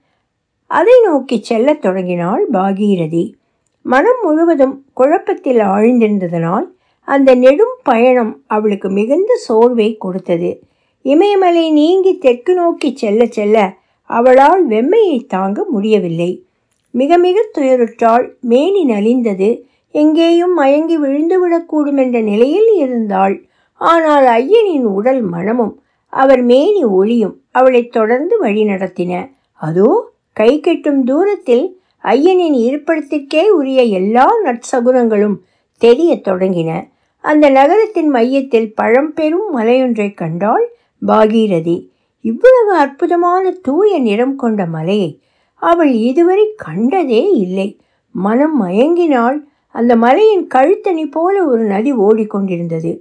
அதை 0.67 0.93
நோக்கி 1.03 1.41
செல்லத் 1.41 1.81
தொடங்கினாள் 1.81 2.49
பாகீரதி. 2.51 3.33
மனம் 3.81 4.21
முழுவதும் 4.21 4.85
குழப்பத்தில் 4.93 5.57
ஆழ்ந்திருந்ததனால் 5.57 6.67
அந்த 7.07 7.35
நெடும் 7.35 7.75
பயணம் 7.83 8.43
அவளுக்கு 8.47 8.89
மிகுந்த 8.89 9.35
சோர்வை 9.35 9.97
கொடுத்தது. 9.97 10.63
இமயமலை 11.01 11.71
நீங்கி 11.71 12.17
தெற்கு 12.17 12.53
நோக்கி 12.53 12.95
செல்ல 12.95 13.25
செல்ல 13.25 13.81
அவளால் 14.05 14.67
வெம்மையை 14.67 15.25
தாங்க 15.27 15.65
முடியவில்லை. 15.69 16.45
மிக 16.91 17.17
மிக 17.17 17.49
துயருற்றாள். 17.57 18.29
மேனி 18.39 18.85
நலிந்தது. 18.85 19.63
எங்கேயும் 19.91 20.53
மயங்கி 20.53 20.99
விழுந்துவிடக்கூடும் 20.99 21.97
என்ற 21.97 22.21
நிலையில் 22.21 22.73
இருந்தாள். 22.73 23.43
ஆனால் 23.75 24.25
ஐயனின் 24.25 24.83
உடல் 24.83 25.21
மனமும் 25.21 25.81
அவர் 26.09 26.41
மேனி 26.41 26.83
ஒளியும் 26.83 27.41
அவளை 27.51 27.87
தொடர்ந்து 27.87 28.39
வழி 28.39 28.63
நடத்தின 28.63 29.29
அதோ 29.53 30.11
கை 30.33 30.59
கெட்டும் 30.59 31.03
தூரத்தில் 31.03 31.81
ஐயனின் 32.03 32.57
இருப்பிடத்திற்கே 32.67 33.47
உரிய 33.47 33.81
எல்லா 33.81 34.27
நற்சகுனங்களும் 34.45 35.35
தெரியத் 35.77 36.27
தொடங்கின. 36.27 36.87
அந்த 37.19 37.49
நகரத்தின் 37.49 38.07
மையத்தில் 38.07 38.73
பழம்பெரும் 38.73 39.57
மலையொன்றை 39.57 40.13
கண்டாள் 40.13 40.71
பாகீரதி. 41.07 41.91
இவ்வளவு 42.23 42.71
அற்புதமான 42.77 43.51
தூய 43.51 43.99
நிறம் 43.99 44.35
கொண்ட 44.35 44.65
மலையை 44.65 45.09
அவள் 45.61 45.91
இதுவரை 46.09 46.45
கண்டதே 46.55 47.23
இல்லை. 47.31 47.69
மனம் 48.11 48.55
மயங்கினாள் 48.61 49.37
அந்த 49.71 49.95
மலையின் 49.95 50.47
கழுத்தணி 50.55 51.05
போல 51.11 51.45
ஒரு 51.45 51.63
நதி 51.63 51.91
ஓடிக்கொண்டிருந்தது. 51.93 52.91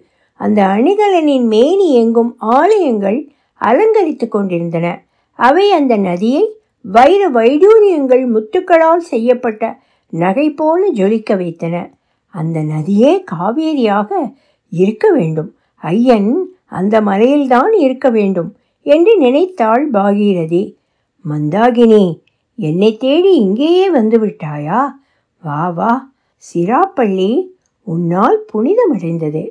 அந்த 0.41 0.61
அணிகலனின் 0.63 1.47
மேனி 1.47 1.89
எங்கும் 1.95 2.33
ஆலயங்கள் 2.39 3.19
அலங்கரித்து 3.61 4.29
கொண்டிருந்தன. 4.29 4.87
அவை 5.39 5.67
அந்த 5.73 5.97
நதியை 5.97 6.45
வைர 6.81 7.23
வைடூரியங்கள் 7.31 8.25
முத்துக்களால் 8.35 9.05
செய்யப்பட்ட 9.13 9.63
நகை 10.09 10.51
போல 10.51 10.91
ஜொலிக்க 10.93 11.37
வைத்தன. 11.37 11.77
அந்த 12.35 12.59
நதியே 12.63 13.13
காவேரியாக 13.33 14.11
இருக்க 14.69 15.07
வேண்டும். 15.11 15.51
ஐயன் 15.77 16.31
அந்த 16.69 17.01
மலையில்தான் 17.01 17.73
இருக்க 17.79 18.11
வேண்டும். 18.11 18.51
என்று 18.87 19.13
நினைத்தாள் 19.19 19.85
பாகீரதி. 19.91 20.63
மந்தாகினி 21.25 22.05
என்னை 22.59 22.91
தேடி 22.97 23.33
இங்கேயே 23.37 23.87
வந்து 23.91 24.17
விட்டாயா? 24.19 24.81
வா 25.45 25.63
வா 25.71 25.93
சிராப்பள்ளி 26.45 27.31
உன்னால் 27.87 28.39
புனிதமடைந்தது. 28.53 29.43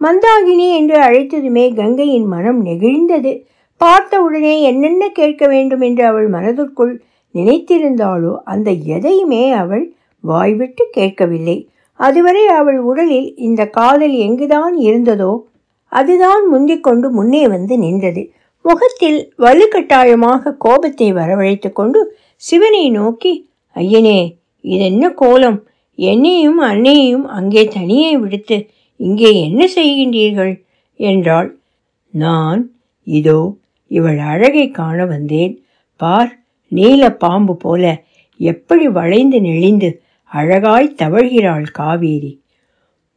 மந்தாகினி 0.00 0.66
என்று 0.78 0.96
அழைத்ததுமே 1.00 1.64
கங்கையின் 1.74 2.26
மனம் 2.26 2.60
நெகிழ்ந்தது. 2.64 3.32
பார்த்தவுடனே 3.80 4.54
என்னென்ன 4.62 5.08
கேட்க 5.08 5.44
வேண்டும் 5.46 5.80
என்று 5.80 6.02
அவள் 6.04 6.28
மனதிற்குள் 6.28 6.94
நினைத்திருந்தாளோ 7.34 8.32
அந்த 8.44 8.68
எதையுமே 8.94 9.42
அவள் 9.52 9.84
வாய்விட்டு 10.24 10.84
கேட்கவில்லை. 10.90 11.56
அதுவரை 12.00 12.44
அவள் 12.58 12.78
உடலில் 12.80 13.28
இந்த 13.36 13.62
காதல் 13.68 14.14
எங்குதான் 14.26 14.74
இருந்ததோ 14.86 15.32
அதுதான் 15.92 16.42
முந்திக்கொண்டு 16.52 17.08
முன்னே 17.10 17.42
வந்து 17.48 17.74
நின்றது. 17.78 18.22
முகத்தில் 18.66 19.18
வலுக்கட்டாயமாக 19.38 20.54
கோபத்தை 20.58 21.08
வரவழைத்து 21.12 21.68
கொண்டு 21.72 22.00
சிவனை 22.42 22.84
நோக்கி 22.90 23.32
ஐயனே 23.76 24.20
இதென்ன 24.64 25.04
கோலம்? 25.12 25.58
என்னையும் 25.98 26.60
அன்னையையும் 26.70 27.26
அங்கே 27.36 27.62
தனியே 27.68 28.10
விடுத்து 28.16 28.56
இங்கே 29.00 29.30
என்ன 29.40 29.62
செய்கின்றீர்கள்? 29.74 30.54
என்றாள். 31.00 31.48
நான் 32.14 32.60
இதோ 33.06 33.40
இவள் 33.90 34.18
அழகை 34.32 34.66
காண 34.70 34.98
வந்தேன். 35.04 35.54
பார் 36.00 36.30
நீல 36.72 37.10
பாம்பு 37.14 37.54
போல 37.56 37.84
எப்படி 38.40 38.86
வளைந்து 38.88 39.38
நெளிந்து 39.40 39.90
அழகாய் 40.32 40.96
தவழ்கிறாள் 41.02 41.68
காவேரி. 41.78 42.32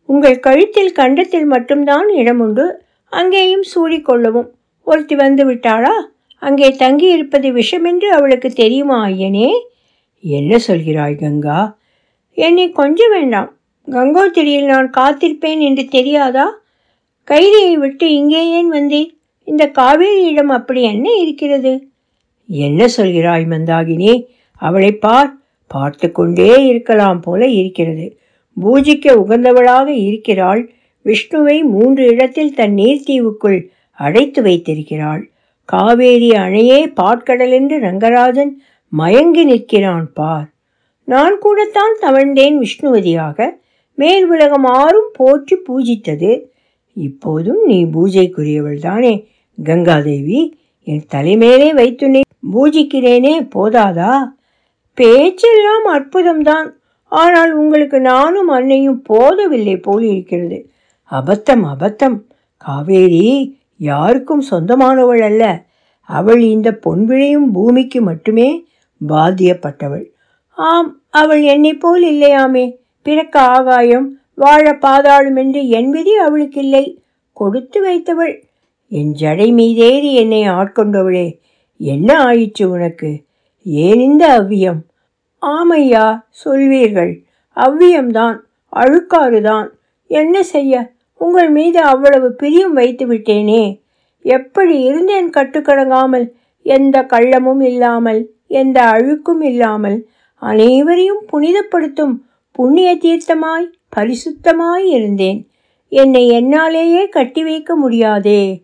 உங்கள் 0.10 0.40
கழுத்தில் 0.40 0.92
கண்டத்தில் 0.92 1.48
மட்டும்தான் 1.48 2.08
இடம் 2.20 2.40
உண்டு 2.40 2.66
அங்கேயும் 3.14 3.66
சூடிக்கொள்ளவும் 3.72 4.50
ஒருத்தி 4.90 5.16
வந்து 5.16 5.44
விட்டாளா? 5.52 5.94
அங்கே 6.42 6.68
தங்கி 6.78 7.08
இருப்பது 7.12 7.48
விஷமென்று 7.52 8.10
அவளுக்கு 8.18 8.50
தெரியுமா 8.62 8.98
ஐயனே? 9.06 9.50
என்ன 10.22 10.60
சொல்கிறாய் 10.68 11.20
கங்கா? 11.20 11.60
என்னை 12.38 12.66
கொஞ்சம் 12.72 13.12
வேண்டாம். 13.12 13.50
கங்கோத்திரியில் 13.88 14.66
நான் 14.66 14.90
காத்திருப்பேன் 14.98 15.60
என்று 15.60 15.84
தெரியாதா? 15.86 16.46
கைதியை 17.28 17.76
விட்டு 17.78 18.06
இங்கே 18.14 18.42
ஏன் 18.50 18.70
வந்தேன்? 18.70 19.10
இந்த 19.48 19.64
காவேரியிடம் 19.80 20.54
அப்படி 20.58 20.82
என்ன 20.84 21.08
இருக்கிறது? 21.16 21.74
என்ன 22.50 22.88
சொல்கிறாய் 22.98 23.46
மந்தாகினி? 23.54 24.14
அவளை 24.62 24.92
பார். 25.06 25.32
பார்த்து 25.72 26.08
கொண்டே 26.12 26.52
இருக்கலாம் 26.66 27.20
போல 27.22 27.42
இருக்கிறது. 27.60 28.06
பூஜிக்க 28.58 29.08
உகந்தவளாக 29.24 29.88
இருக்கிறாள். 30.08 30.62
விஷ்ணுவை 31.06 31.58
மூன்று 31.64 32.04
இடத்தில் 32.06 32.56
தன் 32.56 32.76
நீர்த்தீவுக்குள் 32.76 33.60
அடைத்து 34.06 34.40
வைத்திருக்கிறாள். 34.42 35.24
காவேரி 35.70 36.30
அணையே 36.44 36.80
பாட்கடல் 37.00 37.54
என்று 37.58 37.78
ரங்கராஜன் 37.80 38.54
மயங்கி 38.94 39.44
நிற்கிறான் 39.44 40.08
பார். 40.14 40.48
நான் 41.08 41.36
கூடத்தான் 41.40 41.96
தவழ்ந்தேன் 42.02 42.58
விஷ்ணுவதியாக. 42.64 43.48
மேல் 43.98 44.26
உலகம் 44.34 44.68
ஆறும் 44.80 45.12
போற்றி 45.18 45.56
பூஜித்தது. 45.68 46.32
இப்போதும் 46.98 47.62
நீ 47.66 47.78
பூஜைக்குரியவள் 47.96 48.80
தானே. 48.88 49.14
கங்காதேவி 49.58 50.40
என் 50.88 51.06
தலைமேலே 51.14 51.70
வைத்துனை 51.80 52.22
பூஜிக்கிறேனே 52.54 53.36
போதாதா? 53.56 54.14
பேச்செல்லாம் 54.98 55.88
அற்புதம்தான். 55.96 56.68
ஆனால் 57.12 57.52
உங்களுக்கு 57.62 57.98
நானும் 58.12 58.50
அன்னையும் 58.56 59.00
போதவில்லை 59.10 59.76
போல் 59.86 60.06
இருக்கிறது 60.14 60.58
அபத்தம் 61.12 61.64
அபத்தம். 61.74 62.18
காவேரி 62.66 63.28
யாருக்கும் 63.80 64.44
சொந்தமானவள் 64.52 65.22
அல்ல. 65.22 65.44
அவள் 66.10 66.42
இந்த 66.42 66.80
பொன்விழையும் 66.86 67.52
பூமிக்கு 67.54 68.02
மட்டுமே 68.02 68.68
பாத்தியப்பட்டவள் 69.08 70.06
ஆம் 70.52 71.02
அவள் 71.10 71.42
என்னை 71.42 71.74
போல் 71.74 72.04
இல்லையாமே. 72.04 72.78
பிறக்க 73.02 73.40
ஆகாயம் 73.40 74.08
வாழ 74.36 74.74
பாதாளும் 74.74 75.38
என்று 75.38 75.68
என் 75.68 75.90
விதி 75.90 76.14
அவளுக்கு 76.16 76.62
இல்லை 76.62 77.02
கொடுத்து 77.34 77.80
வைத்தவள். 77.82 78.42
என் 78.88 79.14
ஜடை 79.20 79.48
மீதேறி 79.54 80.14
என்னை 80.14 80.42
ஆட்கொண்டவளே. 80.50 81.28
என்ன 81.78 82.20
ஆயிற்று 82.20 82.70
உனக்கு? 82.70 83.24
ஏன் 83.64 84.00
இந்த 84.00 84.24
அவ்வியம்? 84.40 84.82
ஆமையா 85.42 86.06
சொல்வீர்கள். 86.46 87.14
அவ்வியம்தான் 87.56 88.38
அழுக்காறுதான். 88.76 89.68
என்ன 90.08 90.44
செய்ய? 90.44 90.92
உங்கள் 91.20 91.50
மீது 91.50 91.80
அவ்வளவு 91.82 92.32
பிரியம் 92.32 92.74
வைத்து 92.74 93.06
விட்டேனே. 93.08 93.64
எப்படி 94.22 94.82
இருந்தேன் 94.82 95.30
கட்டுக்கடங்காமல்? 95.30 96.26
எந்த 96.62 97.02
கள்ளமும் 97.02 97.62
இல்லாமல் 97.62 98.22
எந்த 98.48 98.80
அழுக்கும் 98.84 99.42
இல்லாமல். 99.42 100.08
அனைவரையும் 100.42 101.22
புனிதப்படுத்தும் 101.32 102.16
புண்ணிய 102.52 102.90
தீர்த்தமாய் 102.96 103.68
பரிசுத்தமாய் 103.96 104.88
இருந்தேன். 104.88 105.40
என்னை 105.88 106.24
என்னாலேயே 106.30 107.10
கட்டி 107.10 107.44
வைக்க 107.44 107.76
முடியாதே. 107.76 108.64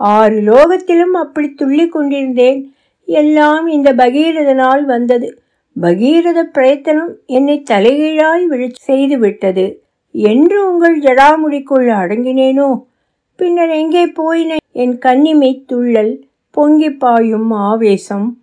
ஆறு 0.00 0.38
லோகத்திலும் 0.40 1.14
அப்படி 1.14 1.48
துள்ளி 1.50 1.86
கொண்டிருந்தேன். 1.88 2.60
எல்லாம் 3.08 3.66
இந்த 3.66 3.94
பகீரதனால் 3.94 4.84
வந்தது. 4.84 5.28
பகீரத 5.76 6.42
பிரயத்தனம் 6.42 7.12
என்னை 7.26 7.62
தலைகீழாய் 7.70 8.44
விழ 8.44 8.68
செய்து 8.72 9.18
விட்டது. 9.18 9.66
என்று 10.16 10.72
உங்கள் 10.72 11.00
ஜடாமுடிக்குள் 11.00 11.88
அடங்கினேனோ? 11.88 12.82
பின்னர் 13.36 13.68
எங்கே 13.68 14.06
போயின? 14.06 14.56
என் 14.72 14.98
கன்னிமை 14.98 15.64
துள்ளல் 15.72 16.20
பொங்கி 16.50 16.90
பாயும் 16.90 17.50
ஆவேசம். 17.50 18.38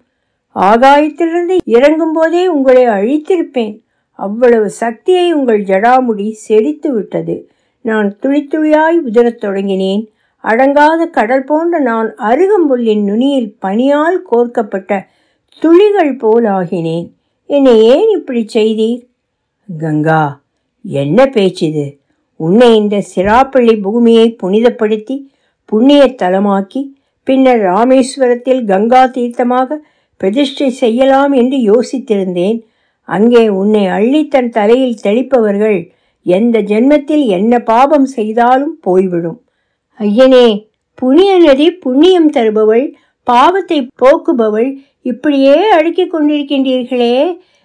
ஆகாயத்திலிருந்து 0.56 1.58
இறங்கும் 1.66 2.14
போதே 2.14 2.48
உங்களை 2.48 2.86
அழித்திருப்பேன். 2.86 3.82
அவ்வளவு 4.14 4.70
சக்தியை 4.70 5.34
உங்கள் 5.34 5.64
ஜடாமுடி 5.64 6.32
செறித்து 6.32 6.94
விட்டது 6.94 7.50
நான் 7.82 8.18
துளித்துளியாய் 8.22 8.98
உதரத் 9.06 9.10
உதிரத் 9.12 9.44
தொடங்கினேன். 9.44 10.08
அடங்காத 10.44 11.10
கடல் 11.10 11.44
போன்ற 11.44 11.80
நான் 11.80 12.16
அருகம்புல்லின் 12.16 13.04
நுனியில் 13.04 13.56
பனியால் 13.62 14.22
கோர்க்கப்பட்ட 14.24 15.08
துளிகள் 15.60 16.16
போல் 16.16 16.44
ஆகினேன் 16.44 17.12
என்னை 17.46 17.84
ஏன் 17.84 18.10
இப்படி 18.10 18.46
செய்தீர்? 18.54 19.02
கங்கா 19.80 20.41
என்ன 20.86 21.26
பேச்சிது? 21.26 21.86
உன்னை 22.40 22.76
இந்த 22.76 22.98
சிராப்பள்ளி 23.16 23.76
பூமியை 23.82 24.28
புனிதப்படுத்தி 24.44 25.16
புண்ணிய 25.66 26.04
தலமாக்கி 26.22 26.82
பின்னர் 27.24 27.62
ராமேஸ்வரத்தில் 27.62 28.62
கங்கா 28.66 29.04
தீர்த்தமாக 29.06 29.78
பிரதிஷ்டை 30.18 30.70
செய்யலாம் 30.70 31.32
என்று 31.32 31.58
யோசித்திருந்தேன். 31.72 32.60
அங்கே 33.10 33.44
உன்னை 33.50 33.84
அள்ளி 33.88 34.28
தன் 34.28 34.50
தலையில் 34.50 35.02
தெளிப்பவர்கள் 35.04 35.80
எந்த 36.26 36.62
ஜென்மத்தில் 36.62 37.26
என்ன 37.28 37.54
பாபம் 37.60 38.06
செய்தாலும் 38.06 38.76
போய்விடும். 38.82 39.40
ஐயனே 40.00 40.48
புண்ணிய 40.96 41.32
நதி 41.38 41.68
புண்ணியம் 41.72 42.30
தருபவள் 42.30 42.86
பாவத்தை 43.24 43.80
போக்குபவள் 44.04 44.70
இப்படியே 45.02 45.58
அடுக்கிக் 45.70 46.14
கொண்டிருக்கின்றீர்களே. 46.14 47.16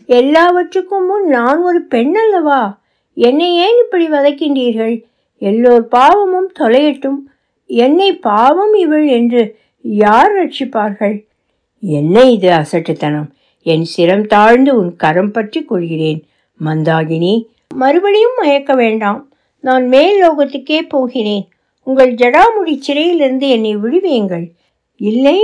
எல்லாவற்றுக்கும் 0.09 1.07
முன் 1.07 1.26
நான் 1.29 1.61
ஒரு 1.62 1.81
பெண் 1.83 2.14
அல்லவா 2.14 2.61
என்னை 3.16 3.48
ஏன் 3.57 3.79
இப்படி 3.83 4.07
வதைக்கின்றீர்கள்? 4.09 4.94
எல்லோர் 5.38 5.88
பாவமும் 5.88 6.50
தொலையட்டும். 6.59 7.20
என்னை 7.66 8.09
பாவம் 8.29 8.74
இவள் 8.74 9.07
என்று 9.09 9.42
யார் 9.81 10.33
ரட்சிப்பார்கள்? 10.37 11.16
என்ன 11.81 12.22
இது 12.31 12.50
அசட்டுத்தனம்? 12.52 13.29
என் 13.62 13.87
சிரம் 13.96 14.26
தாழ்ந்து 14.26 14.79
உன் 14.79 14.96
கரம் 14.96 15.31
பற்றி 15.31 15.64
கொள்கிறேன். 15.64 16.20
மந்தாகினி 16.61 17.35
மறுபடியும் 17.74 18.37
மயக்க 18.37 18.74
வேண்டாம். 18.74 19.20
நான் 19.61 19.88
மேல் 19.88 20.16
லோகத்துக்கே 20.22 20.81
போகிறேன். 20.88 21.44
உங்கள் 21.87 22.12
ஜடாமுடி 22.14 22.74
சிறையிலிருந்து 22.79 23.48
என்னை 23.48 23.76
விடுவீங்கள் 23.76 24.46
இல்லை 25.00 25.38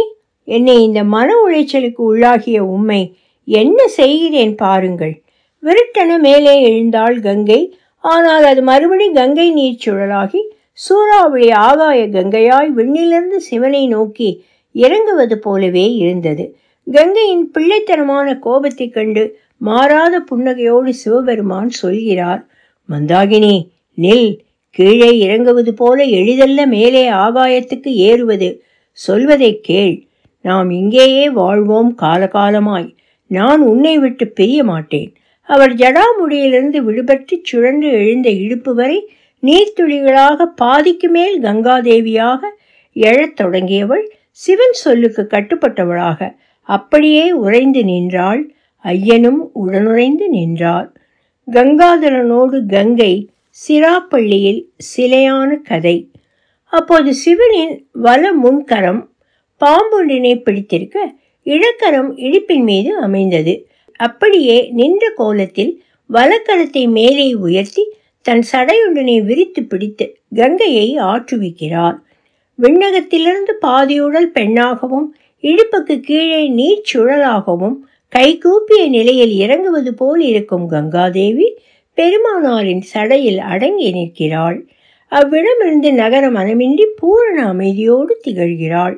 என்னை 0.48 0.82
இந்த 0.82 1.00
மன 1.04 1.28
உளைச்சலுக்கு 1.46 2.02
உள்ளாகிய 2.10 2.58
உண்மை 2.74 3.02
என்ன 3.44 3.86
செய்கிறேன் 3.88 4.54
பாருங்கள். 4.54 5.14
விருட்டென 5.62 6.18
மேலே 6.18 6.62
எழுந்தாள் 6.62 7.20
கங்கை. 7.20 7.76
ஆனால் 7.98 8.44
அது 8.44 8.62
மறுபடி 8.62 9.12
கங்கை 9.12 9.50
நீர் 9.50 9.78
சுழலாகி 9.86 10.40
சூறாவளி 10.72 11.50
ஆகாய 11.50 12.08
கங்கையாய் 12.08 12.68
விண்ணிலிருந்து 12.76 13.36
சிவனை 13.36 13.86
நோக்கி 13.86 14.44
இறங்குவது 14.72 15.38
போலவே 15.38 15.94
இருந்தது. 15.94 16.56
கங்கையின் 16.92 17.50
பிள்ளைத்தனமான 17.58 18.38
கோபத்தைக் 18.38 18.92
கண்டு 18.92 19.38
மாறாத 19.56 20.22
புன்னகையோடு 20.30 20.88
சிவபெருமான் 20.88 21.68
சொல்கிறார் 21.68 22.46
மந்தாகினி 22.88 23.68
நில். 24.02 24.38
கீழே 24.70 25.18
இறங்குவது 25.18 25.74
போல 25.74 26.02
எளிதல்ல 26.02 26.66
மேலே 26.66 27.10
ஆகாயத்துக்கு 27.10 27.88
ஏறுவது. 27.88 28.64
சொல்வதை 28.92 29.60
கேள். 29.60 30.06
நாம் 30.40 30.70
இங்கேயே 30.70 31.30
வாழ்வோம் 31.30 31.96
காலகாலமாய். 32.02 32.96
நான் 33.26 33.60
உன்னை 33.60 33.98
விட்டு 33.98 34.28
பிரிய 34.28 34.64
மாட்டேன். 34.64 35.14
அவர் 35.42 35.74
ஜடாமுடியிலிருந்து 35.74 36.80
விடுபட்டு 36.82 37.40
சுழன்று 37.42 37.90
எழுந்த 37.90 38.30
இடுப்பு 38.30 38.74
வரை 38.74 39.10
நீர்த்துளிகளாக 39.42 40.42
பாதிக்கு 40.42 41.08
மேல் 41.08 41.42
கங்காதேவியாக 41.42 42.38
எழத் 42.92 43.40
தொடங்கியவள் 43.40 44.04
சிவன் 44.30 44.72
சொல்லுக்கு 44.72 45.28
கட்டுப்பட்டவளாக. 45.30 46.34
அப்படியே 46.60 47.32
உறைந்து 47.32 47.84
நின்றாள். 47.84 48.52
ஐயனும் 48.84 49.50
உடனுறைந்து 49.52 50.28
நின்றார். 50.28 50.92
கங்காதரனோடு 51.52 52.66
கங்கை 52.68 53.28
சிராப்பள்ளியில் 53.68 54.64
சிலையான 54.96 55.54
கதை. 55.62 56.10
அப்போது 56.64 57.14
சிவனின் 57.14 57.86
வல 58.02 58.28
முன்கரம் 58.44 59.08
பாம்பொன்றினை 59.60 60.42
பிடித்திருக்க 60.42 61.14
இடக்கரம் 61.44 62.16
இடிப்பின் 62.16 62.62
மீது 62.62 62.96
அமைந்தது. 62.96 63.66
அப்படியே 64.06 64.58
நின்ற 64.70 65.04
கோலத்தில் 65.16 65.72
வலக்கரத்தை 66.10 66.84
மேலே 66.98 67.26
உயர்த்தி 67.46 67.84
தன் 68.26 68.44
சடையுடனே 68.52 69.16
விரித்து 69.28 69.60
பிடித்து 69.62 70.06
கங்கையை 70.34 70.88
ஆற்றுவிக்கிறார். 71.10 71.96
விண்ணகத்திலிருந்து 72.58 73.52
பாதியுடல் 73.66 74.28
பெண்ணாகவும் 74.34 75.08
இடுப்புக்கு 75.44 75.94
கீழே 76.00 76.42
நீர் 76.58 76.88
சுழலாகவும் 76.90 77.76
கைகூப்பிய 78.12 78.82
நிலையில் 78.88 79.34
இறங்குவது 79.44 79.92
போல் 79.94 80.22
இருக்கும் 80.30 80.66
கங்காதேவி 80.70 81.46
பெருமானாரின் 81.98 82.84
சடையில் 82.92 83.40
அடங்கி 83.52 83.88
நிற்கிறாள். 83.90 84.58
அவ்விடமிருந்து 85.12 85.90
நகர 85.92 86.24
மனமின்றி 86.30 86.86
பூரண 87.00 87.38
அமைதியோடு 87.52 88.14
திகழ்கிறாள். 88.26 88.96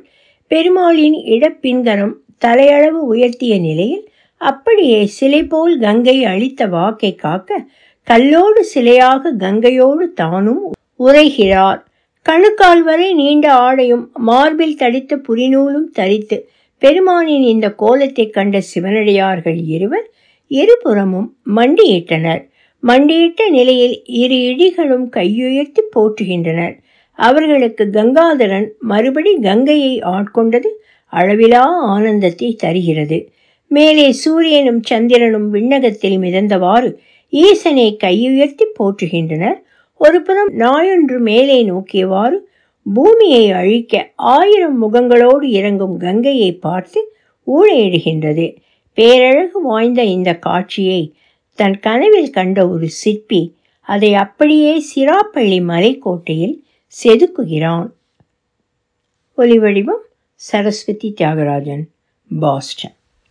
பெருமாளின் 0.50 1.16
இடப்பின்கரம் 1.34 2.14
தலையளவு 2.44 3.00
உயர்த்திய 3.12 3.54
நிலையில் 3.60 4.04
அப்படியே 4.50 5.00
சிலை 5.06 5.42
போல் 5.44 5.74
கங்கை 5.78 6.16
அளித்த 6.24 6.66
வாக்கை 6.66 7.14
காக்க 7.14 7.58
கல்லோடு 8.06 8.62
சிலையாக 8.74 9.32
கங்கையோடு 9.38 10.06
தானும் 10.14 10.62
உரைகிறார் 10.98 11.80
கணுக்கால் 12.26 12.82
வரை 12.82 13.08
நீண்ட 13.14 13.46
ஆடையும் 13.66 14.04
மார்பில் 14.28 14.76
தடித்த 14.76 15.16
புரிநூலும் 15.28 15.88
தரித்து 15.92 16.36
பெருமானின் 16.82 17.44
இந்த 17.44 17.66
கோலத்தை 17.72 18.24
கண்ட 18.30 18.56
சிவனடியார்கள் 18.74 19.58
இருவர் 19.66 20.06
இருபுறமும் 20.50 21.28
மண்டியிட்டனர். 21.56 22.42
மண்டியிட்ட 22.82 23.42
நிலையில் 23.48 23.96
இரு 24.22 24.36
இடிகளும் 24.48 25.06
கையுயர்த்தி 25.16 25.82
போற்றுகின்றனர். 25.94 26.74
அவர்களுக்கு 27.18 27.84
கங்காதரன் 27.92 28.66
மறுபடி 28.80 29.32
கங்கையை 29.40 29.94
ஆட்கொண்டது 30.14 30.70
அளவிலா 31.12 31.64
ஆனந்தத்தை 31.94 32.48
தருகிறது. 32.54 33.18
மேலே 33.68 34.12
சூரியனும் 34.12 34.82
சந்திரனும் 34.82 35.52
விண்ணகத்தில் 35.52 36.18
மிதந்தவாறு 36.18 36.94
ஈசனை 37.28 37.96
கையுயர்த்தி 38.04 38.64
போற்றுகின்றனர். 38.78 39.58
ஒரு 39.94 40.22
புறம் 40.22 40.52
நாயொன்று 40.52 41.18
மேலே 41.18 41.70
நோக்கியவாறு 41.70 42.36
பூமியை 42.94 43.50
அழிக்க 43.50 44.10
ஆயிரம் 44.14 44.78
முகங்களோடு 44.78 45.42
இறங்கும் 45.42 45.98
கங்கையை 45.98 46.52
பார்த்து 46.52 47.14
ஊழையிடுகின்றது. 47.46 48.56
பேரழகு 48.94 49.62
வாய்ந்த 49.62 50.02
இந்த 50.04 50.34
காட்சியை 50.34 51.14
தன் 51.54 51.80
கனவில் 51.80 52.30
கண்ட 52.30 52.68
ஒரு 52.68 52.88
சிற்பி 52.88 53.56
அதை 53.80 54.14
அப்படியே 54.14 54.84
சிராப்பள்ளி 54.94 55.58
மலைக்கோட்டையில் 55.62 56.56
செதுக்குகிறான். 57.04 57.90
ஒலிவடிவம் 59.38 60.04
சரஸ்வதி 60.34 61.14
தியாகராஜன் 61.20 61.82
பாஸ்டன். 62.40 62.94